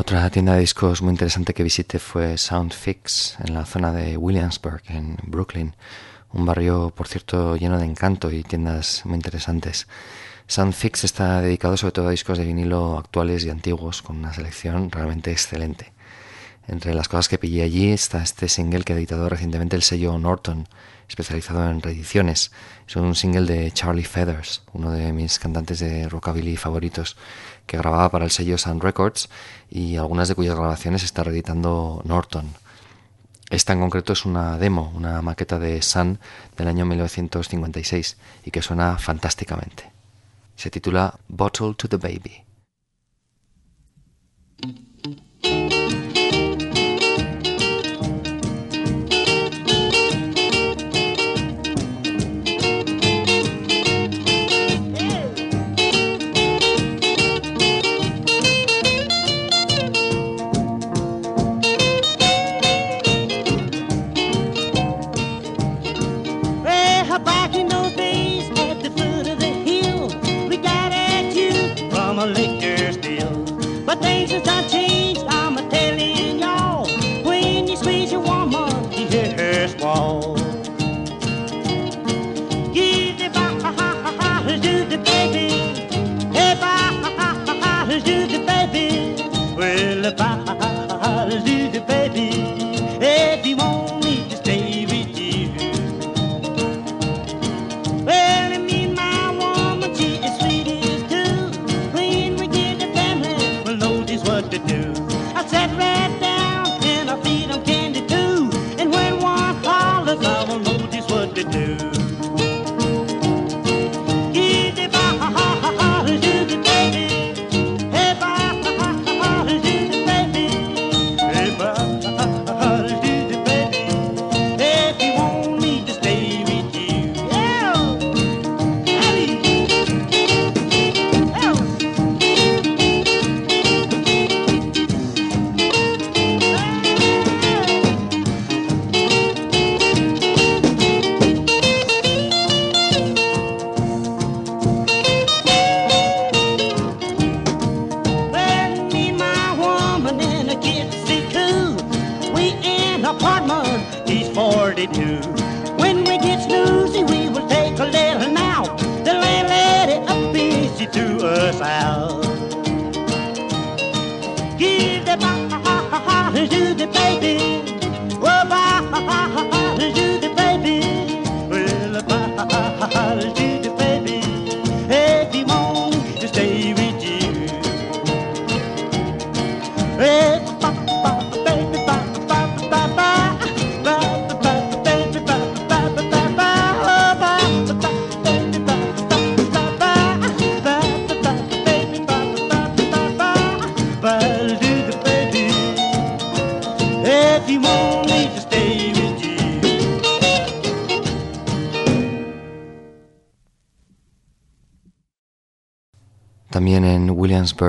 Otra 0.05 0.29
tienda 0.29 0.53
de 0.53 0.59
discos 0.59 1.01
muy 1.01 1.13
interesante 1.13 1.55
que 1.55 1.63
visité 1.63 1.97
fue 1.97 2.37
Soundfix 2.37 3.37
en 3.39 3.55
la 3.55 3.65
zona 3.65 3.91
de 3.91 4.17
Williamsburg, 4.17 4.83
en 4.87 5.17
Brooklyn. 5.23 5.73
Un 6.31 6.45
barrio, 6.45 6.93
por 6.95 7.07
cierto, 7.07 7.55
lleno 7.55 7.79
de 7.79 7.85
encanto 7.85 8.29
y 8.29 8.43
tiendas 8.43 9.01
muy 9.05 9.15
interesantes. 9.15 9.87
Soundfix 10.45 11.05
está 11.05 11.41
dedicado 11.41 11.75
sobre 11.75 11.93
todo 11.93 12.07
a 12.09 12.11
discos 12.11 12.37
de 12.37 12.45
vinilo 12.45 12.99
actuales 12.99 13.45
y 13.45 13.49
antiguos, 13.49 14.03
con 14.03 14.17
una 14.17 14.31
selección 14.31 14.91
realmente 14.91 15.31
excelente. 15.31 15.91
Entre 16.67 16.93
las 16.93 17.07
cosas 17.07 17.27
que 17.27 17.39
pillé 17.39 17.63
allí 17.63 17.91
está 17.91 18.21
este 18.21 18.47
single 18.47 18.83
que 18.83 18.93
ha 18.93 18.97
editado 18.97 19.27
recientemente 19.27 19.75
el 19.75 19.81
sello 19.81 20.19
Norton, 20.19 20.67
especializado 21.09 21.69
en 21.69 21.81
reediciones. 21.81 22.51
Es 22.87 22.95
un 22.95 23.15
single 23.15 23.45
de 23.45 23.71
Charlie 23.71 24.03
Feathers, 24.03 24.63
uno 24.73 24.91
de 24.91 25.13
mis 25.13 25.39
cantantes 25.39 25.79
de 25.79 26.07
rockabilly 26.09 26.57
favoritos, 26.57 27.17
que 27.65 27.77
grababa 27.77 28.09
para 28.09 28.25
el 28.25 28.31
sello 28.31 28.57
Sound 28.57 28.83
Records 28.83 29.29
y 29.69 29.97
algunas 29.97 30.27
de 30.27 30.35
cuyas 30.35 30.55
grabaciones 30.55 31.03
está 31.03 31.23
reeditando 31.23 32.01
Norton. 32.05 32.53
Esta 33.49 33.73
en 33.73 33.79
concreto 33.79 34.13
es 34.13 34.25
una 34.25 34.57
demo, 34.57 34.91
una 34.95 35.21
maqueta 35.21 35.59
de 35.59 35.81
Sun 35.81 36.19
del 36.57 36.67
año 36.67 36.85
1956 36.85 38.17
y 38.43 38.51
que 38.51 38.61
suena 38.61 38.97
fantásticamente. 38.97 39.91
Se 40.55 40.71
titula 40.71 41.19
Bottle 41.27 41.75
to 41.75 41.87
the 41.87 41.97
Baby. 41.97 42.43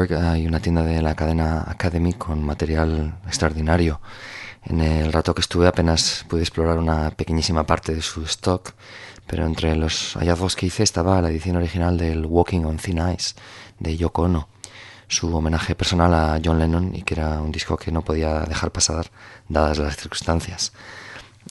Williamsburg 0.07 0.33
hay 0.33 0.47
una 0.47 0.61
tienda 0.61 0.83
de 0.83 1.03
la 1.03 1.15
cadena 1.15 1.65
Academy 1.67 2.13
con 2.13 2.43
material 2.43 3.19
extraordinario. 3.27 4.01
En 4.65 4.81
el 4.81 5.13
rato 5.13 5.35
que 5.35 5.41
estuve 5.41 5.67
apenas 5.67 6.25
pude 6.29 6.43
explorar 6.43 6.79
una 6.79 7.11
pequeñísima 7.11 7.65
parte 7.65 7.95
de 7.95 8.03
su 8.03 8.23
stock, 8.25 8.73
pero 9.27 9.47
entre 9.47 9.77
los 9.77 10.15
hallazgos 10.15 10.57
que 10.57 10.67
hice 10.67 10.83
estaba 10.83 11.21
la 11.21 11.31
edición 11.31 11.57
original 11.57 11.97
del 11.97 12.27
Walking 12.27 12.65
on 12.65 12.77
Thin 12.77 13.01
Ice 13.17 13.35
de 13.79 13.97
Yoko 13.97 14.23
Ono, 14.23 14.49
su 15.09 15.35
homenaje 15.35 15.75
personal 15.75 16.15
a 16.15 16.41
John 16.45 16.59
Lennon 16.59 16.95
y 16.95 17.03
que 17.03 17.15
era 17.15 17.41
un 17.41 17.53
disco 17.53 17.77
que 17.77 17.93
no 17.93 18.03
podía 18.03 18.41
dejar 18.41 18.73
pasar 18.73 19.11
dadas 19.49 19.79
las 19.79 19.97
circunstancias. 19.97 20.73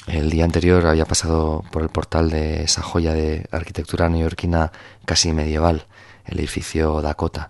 El 0.08 0.30
día 0.30 0.44
anterior 0.44 0.86
había 0.86 1.06
pasado 1.06 1.64
por 1.72 1.82
el 1.82 1.90
portal 1.90 2.30
de 2.30 2.64
esa 2.64 2.82
joya 2.82 3.14
de 3.14 3.48
arquitectura 3.52 4.10
neoyorquina 4.10 4.72
casi 5.06 5.32
medieval, 5.32 5.86
el 6.26 6.40
edificio 6.40 7.02
Dakota, 7.02 7.50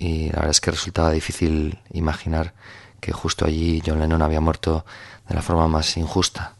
y 0.00 0.30
la 0.30 0.36
verdad 0.36 0.50
es 0.50 0.60
que 0.62 0.70
resultaba 0.70 1.12
difícil 1.12 1.78
imaginar 1.92 2.54
que 3.00 3.12
justo 3.12 3.44
allí 3.44 3.82
John 3.84 4.00
Lennon 4.00 4.22
había 4.22 4.40
muerto 4.40 4.86
de 5.28 5.34
la 5.34 5.42
forma 5.42 5.68
más 5.68 5.96
injusta. 5.98 6.54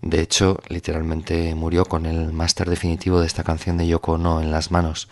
De 0.00 0.20
hecho, 0.20 0.60
literalmente 0.68 1.54
murió 1.56 1.84
con 1.84 2.06
el 2.06 2.32
máster 2.32 2.70
definitivo 2.70 3.20
de 3.20 3.26
esta 3.26 3.42
canción 3.42 3.76
de 3.76 3.88
Yoko 3.88 4.12
Ono 4.12 4.40
en 4.40 4.52
las 4.52 4.70
manos, 4.70 5.08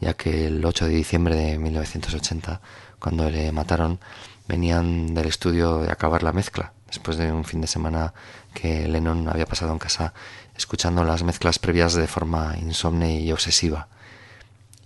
ya 0.00 0.14
que 0.14 0.48
el 0.48 0.64
8 0.64 0.88
de 0.88 0.94
diciembre 0.94 1.36
de 1.36 1.56
1980, 1.56 2.60
cuando 2.98 3.30
le 3.30 3.52
mataron, 3.52 4.00
venían 4.48 5.14
del 5.14 5.26
estudio 5.28 5.78
de 5.78 5.92
acabar 5.92 6.24
la 6.24 6.32
mezcla, 6.32 6.72
después 6.88 7.16
de 7.16 7.30
un 7.30 7.44
fin 7.44 7.60
de 7.60 7.68
semana 7.68 8.12
que 8.54 8.88
Lennon 8.88 9.28
había 9.28 9.46
pasado 9.46 9.70
en 9.72 9.78
casa 9.78 10.14
escuchando 10.56 11.04
las 11.04 11.22
mezclas 11.22 11.60
previas 11.60 11.94
de 11.94 12.08
forma 12.08 12.56
insomne 12.60 13.20
y 13.20 13.30
obsesiva. 13.30 13.86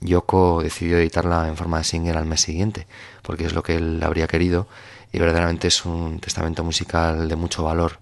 Yoko 0.00 0.62
decidió 0.62 0.98
editarla 0.98 1.48
en 1.48 1.56
forma 1.56 1.78
de 1.78 1.84
single 1.84 2.18
al 2.18 2.26
mes 2.26 2.40
siguiente, 2.40 2.86
porque 3.22 3.46
es 3.46 3.54
lo 3.54 3.62
que 3.62 3.76
él 3.76 4.02
habría 4.02 4.26
querido 4.26 4.66
y 5.12 5.18
verdaderamente 5.18 5.68
es 5.68 5.84
un 5.84 6.20
testamento 6.20 6.64
musical 6.64 7.28
de 7.28 7.36
mucho 7.36 7.62
valor. 7.64 7.98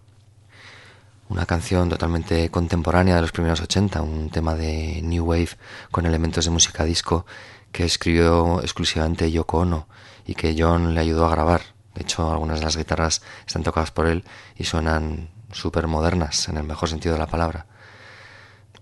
Una 1.29 1.47
canción 1.47 1.89
totalmente 1.89 2.51
contemporánea 2.51 3.15
de 3.15 3.23
los 3.23 3.33
primeros 3.33 3.61
80, 3.61 4.03
un 4.03 4.31
tema 4.31 4.55
de 4.55 5.01
New 5.03 5.25
Wave 5.25 5.51
con 5.91 6.07
elementos 6.07 6.45
de 6.45 6.51
música 6.51 6.85
disco 6.85 7.25
que 7.73 7.85
escribió 7.85 8.61
exclusivamente 8.61 9.31
Yoko 9.31 9.61
Ono 9.61 9.89
y 10.27 10.35
que 10.35 10.55
John 10.59 10.95
le 10.95 11.01
ayudó 11.01 11.27
a 11.27 11.31
grabar. 11.31 11.63
De 11.95 12.03
hecho, 12.03 12.31
algunas 12.31 12.59
de 12.59 12.65
las 12.65 12.77
guitarras 12.77 13.23
están 13.47 13.63
tocadas 13.63 13.91
por 13.91 14.07
él 14.07 14.25
y 14.57 14.65
suenan 14.65 15.31
súper 15.53 15.87
modernas 15.87 16.49
en 16.49 16.57
el 16.57 16.65
mejor 16.65 16.89
sentido 16.89 17.15
de 17.15 17.21
la 17.21 17.27
palabra 17.27 17.67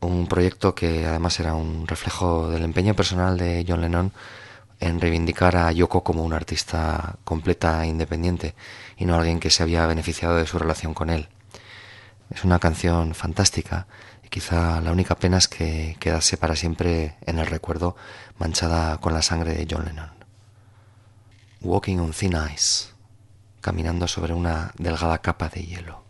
un 0.03 0.27
proyecto 0.27 0.75
que 0.75 1.07
además 1.07 1.39
era 1.41 1.55
un 1.55 1.87
reflejo 1.87 2.51
del 2.51 2.65
empeño 2.65 2.95
personal 2.95 3.39
de 3.39 3.65
John 3.67 3.81
Lennon 3.81 4.13
en 4.81 5.01
reivindicar 5.01 5.57
a 5.57 5.71
Yoko 5.71 6.03
como 6.03 6.25
una 6.25 6.37
artista 6.37 7.17
completa 7.25 7.85
e 7.85 7.89
independiente 7.89 8.55
y 8.97 9.05
no 9.05 9.15
alguien 9.15 9.39
que 9.39 9.51
se 9.51 9.63
había 9.63 9.87
beneficiado 9.87 10.37
de 10.37 10.47
su 10.47 10.59
relación 10.59 10.93
con 10.93 11.09
él. 11.09 11.29
Es 12.31 12.45
una 12.45 12.59
canción 12.59 13.15
fantástica 13.15 13.87
y 14.25 14.29
quizá 14.29 14.81
la 14.81 14.91
única 14.91 15.15
pena 15.15 15.39
es 15.39 15.47
que 15.47 15.97
quedase 16.01 16.37
para 16.37 16.57
siempre 16.57 17.17
en 17.25 17.39
el 17.39 17.47
recuerdo 17.47 17.95
manchada 18.39 18.99
con 18.99 19.15
la 19.15 19.23
sangre 19.23 19.55
de 19.55 19.69
John 19.71 19.85
Lennon. 19.85 20.11
Walking 21.61 21.99
on 21.99 22.13
Thin 22.13 22.37
Ice, 22.53 22.89
caminando 23.61 24.09
sobre 24.09 24.35
una 24.35 24.73
delgada 24.79 25.19
capa 25.19 25.49
de 25.49 25.63
hielo. 25.63 26.03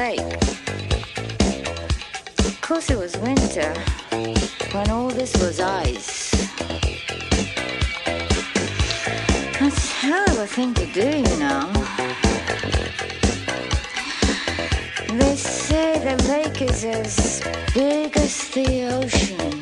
Of 0.00 0.06
course, 2.62 2.88
it 2.88 2.96
was 2.96 3.18
winter 3.18 3.74
when 4.72 4.88
all 4.88 5.10
this 5.10 5.36
was 5.36 5.60
ice. 5.60 6.30
That's 9.60 9.60
a 9.60 9.92
hell 10.00 10.24
of 10.30 10.38
a 10.38 10.46
thing 10.46 10.72
to 10.72 10.86
do, 10.86 11.06
you 11.06 11.36
know. 11.38 11.70
They 15.18 15.36
say 15.36 15.98
the 15.98 16.16
lake 16.30 16.62
is 16.62 16.82
as 16.82 17.42
big 17.74 18.16
as 18.16 18.48
the 18.48 18.84
ocean. 18.84 19.59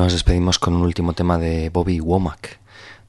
Nos 0.00 0.14
despedimos 0.14 0.58
con 0.58 0.72
un 0.72 0.80
último 0.80 1.12
tema 1.12 1.36
de 1.36 1.68
Bobby 1.68 2.00
Womack. 2.00 2.58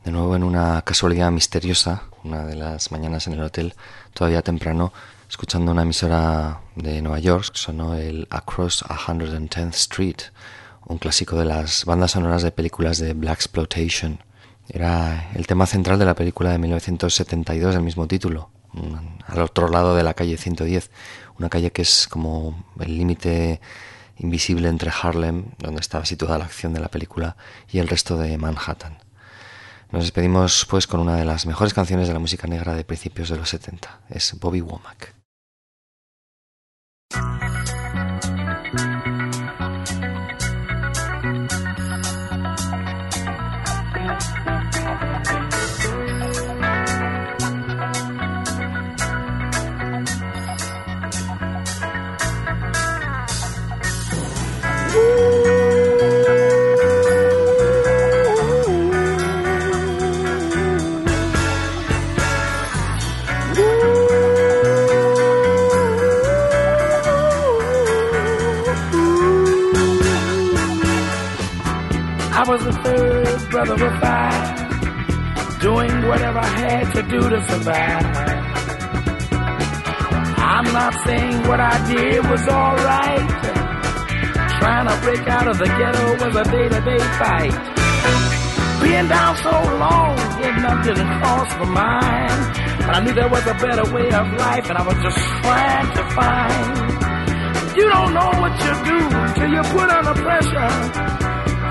De 0.04 0.12
nuevo 0.12 0.36
en 0.36 0.44
una 0.44 0.82
casualidad 0.82 1.32
misteriosa, 1.32 2.04
una 2.26 2.46
de 2.46 2.58
las 2.58 2.92
mañanas 2.92 3.28
en 3.28 3.34
el 3.34 3.44
hotel, 3.44 3.76
todavía 4.14 4.42
temprano, 4.42 4.92
escuchando 5.30 5.72
una 5.72 5.84
emisora 5.84 6.60
de 6.76 7.02
Nueva 7.02 7.20
York, 7.20 7.52
sonó 7.54 7.96
el 7.96 8.28
Across 8.30 8.84
110th 8.84 9.74
Street, 9.74 10.18
un 10.86 10.98
clásico 10.98 11.38
de 11.38 11.46
las 11.46 11.86
bandas 11.86 12.12
sonoras 12.12 12.44
de 12.44 12.52
películas 12.52 12.98
de 12.98 13.14
Black 13.14 13.36
Exploitation. 13.36 14.20
Era 14.68 15.32
el 15.34 15.48
tema 15.48 15.68
central 15.68 15.98
de 15.98 16.04
la 16.04 16.14
película 16.14 16.52
de 16.52 16.58
1972 16.58 17.74
del 17.74 17.84
mismo 17.84 18.06
título, 18.06 18.50
mm, 18.74 18.96
al 19.28 19.42
otro 19.42 19.70
lado 19.70 19.96
de 19.96 20.04
la 20.04 20.14
calle 20.14 20.36
110, 20.36 20.92
una 21.39 21.48
calle 21.48 21.72
que 21.72 21.84
es 21.84 22.10
como 22.10 22.66
el 22.82 22.98
límite 22.98 23.62
invisible 24.22 24.69
entre 24.69 24.91
Harlem, 24.91 25.45
donde 25.57 25.82
estaba 25.82 26.05
situada 26.05 26.38
la 26.38 26.45
acción 26.45 26.74
de 26.74 26.80
la 26.80 26.89
película, 26.89 27.36
y 27.72 27.80
el 27.80 27.88
resto 27.88 28.17
de 28.17 28.38
Manhattan. 28.38 28.97
Nos 29.91 30.03
despedimos 30.03 30.65
pues 30.69 30.88
con 30.88 30.99
una 30.99 31.17
de 31.17 31.26
las 31.26 31.45
mejores 31.45 31.74
canciones 31.74 32.07
de 32.07 32.13
la 32.13 32.19
música 32.19 32.47
negra 32.47 32.76
de 32.76 32.86
principios 32.86 33.30
de 33.30 33.38
los 33.38 33.49
70, 33.49 34.01
es 34.09 34.39
Bobby 34.39 34.61
Womack. 34.61 35.15
Whatever 76.12 76.39
I 76.39 76.53
had 76.59 76.86
to 76.95 77.01
do 77.03 77.22
to 77.34 77.39
survive. 77.47 78.05
I'm 80.53 80.68
not 80.74 80.93
saying 81.07 81.38
what 81.47 81.62
I 81.62 81.76
did 81.88 82.20
was 82.30 82.43
alright. 82.49 83.30
Trying 84.59 84.88
to 84.91 84.97
break 85.05 85.26
out 85.36 85.47
of 85.47 85.57
the 85.57 85.70
ghetto 85.80 86.05
was 86.22 86.36
a 86.36 86.45
day-to-day 86.51 87.01
fight. 87.16 87.55
Being 88.84 89.07
down 89.07 89.34
so 89.38 89.55
long, 89.80 90.18
getting 90.41 90.62
nothing 90.62 90.95
didn't 90.95 91.12
cross 91.22 91.49
my 91.59 91.70
mind. 91.80 92.41
But 92.86 92.93
I 92.97 92.99
knew 93.03 93.14
there 93.14 93.30
was 93.30 93.47
a 93.47 93.55
better 93.64 93.88
way 93.95 94.07
of 94.12 94.28
life, 94.36 94.66
and 94.70 94.78
I 94.78 94.84
was 94.84 94.99
just 95.07 95.20
trying 95.43 95.89
to 95.95 96.03
find. 96.18 96.76
You 97.78 97.88
don't 97.88 98.14
know 98.14 98.32
what 98.43 98.53
you 98.66 98.74
do 98.91 98.99
till 99.39 99.51
you 99.55 99.64
put 99.76 99.88
under 99.89 100.16
pressure. 100.28 100.72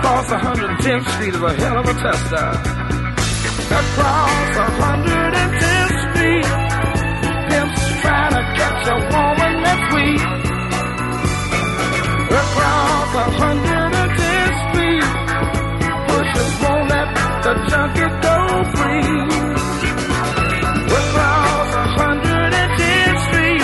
Across 0.00 0.26
110th 0.32 1.08
Street 1.12 1.34
is 1.34 1.42
a 1.42 1.52
hell 1.60 1.76
of 1.76 1.84
a 1.84 1.94
tester. 1.94 2.79
Across 3.70 4.56
110th 4.82 5.94
Street, 6.02 6.46
pimps 7.48 7.82
trying 8.02 8.34
to 8.34 8.42
catch 8.58 8.82
a 8.88 8.96
woman 9.14 9.54
that's. 9.62 9.80
Across 12.40 13.12
110th 13.38 14.58
Street, 14.66 15.06
pushers 16.08 16.54
won't 16.62 16.86
let 16.90 17.08
the 17.44 17.52
junkie 17.70 18.10
go 18.26 18.36
free. 18.74 19.14
Across 20.98 21.70
110th 22.02 23.20
Street, 23.26 23.62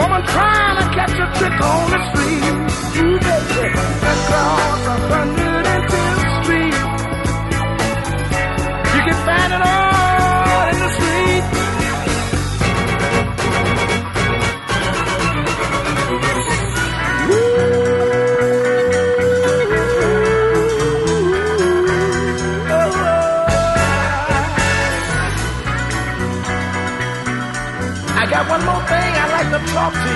woman 0.00 0.22
trying 0.32 0.76
to 0.80 0.86
catch 0.96 1.16
a 1.20 1.26
trick 1.36 1.58
on 1.60 1.84
the 1.92 2.00
street. 2.08 2.44
Across 4.12 4.82
110th 5.12 5.53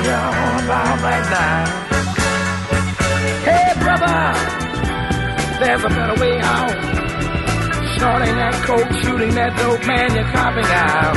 about 0.09 1.01
right 1.03 1.27
now. 1.31 1.89
Hey, 3.45 3.69
brother, 3.83 4.21
there's 5.61 5.85
a 5.85 5.89
better 5.89 6.21
way 6.21 6.41
out. 6.41 6.77
Snorting 7.97 8.37
that 8.37 8.55
coke, 8.65 8.93
shooting 9.03 9.35
that 9.35 9.57
dope, 9.59 9.85
man, 9.87 10.15
you're 10.15 10.31
copping 10.33 10.71
out. 10.71 11.17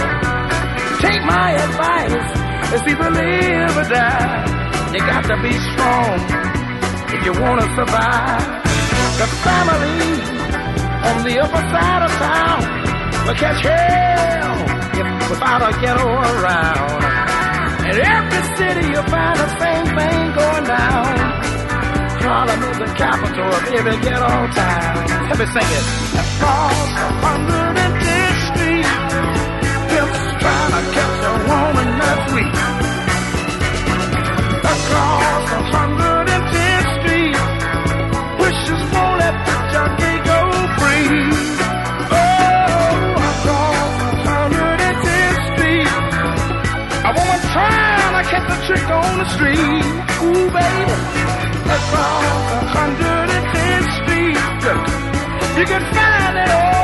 Take 1.00 1.24
my 1.24 1.52
advice, 1.52 2.28
it's 2.74 2.88
either 2.88 3.12
live 3.12 3.78
or 3.78 3.88
die. 3.90 4.62
You 4.94 5.00
got 5.00 5.24
to 5.30 5.38
be 5.42 5.54
strong 5.72 6.20
if 7.16 7.26
you 7.26 7.34
want 7.40 7.62
to 7.62 7.68
survive. 7.76 8.62
The 9.20 9.28
family 9.46 10.02
on 11.08 11.24
the 11.24 11.40
upper 11.40 11.64
side 11.70 12.02
of 12.04 12.12
town 12.20 12.62
will 13.28 13.36
catch 13.36 13.62
hell 13.62 14.58
if 15.00 15.30
without 15.30 15.62
a 15.62 15.82
ghetto 15.82 16.08
around. 16.08 17.11
In 17.92 17.98
every 18.00 18.44
city 18.56 18.88
you'll 18.88 19.04
find 19.04 19.38
the 19.38 19.50
same 19.60 19.86
thing 19.98 20.20
going 20.40 20.64
down. 20.64 21.12
Harlem 22.24 22.64
is 22.72 22.78
the 22.80 22.86
capital 22.96 23.48
of 23.52 23.64
every 23.68 23.98
ghetto 24.00 24.48
town. 24.56 24.96
Let 25.28 25.38
me 25.40 25.46
sing 25.56 25.70
it. 25.78 25.86
Across 26.24 26.88
110th 27.28 28.42
Street, 28.48 28.88
pimps 29.92 30.24
trying 30.40 30.72
to 30.72 30.82
catch 30.96 31.20
a 31.32 31.36
woman 31.52 31.90
that's 32.00 32.26
weak. 32.32 32.56
Across 34.72 35.52
100 35.52 36.11
a 49.22 49.26
ooh 50.26 50.50
baby, 50.50 50.94
across 51.78 52.26
110th 52.74 53.90
Street. 54.02 54.38
You 55.60 55.66
can 55.72 55.84
find 55.94 56.38
it 56.38 56.50
all. 56.50 56.82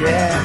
yeah. 0.00 0.39